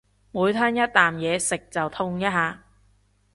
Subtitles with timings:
[0.31, 2.63] 每吞一啖嘢食就痛一下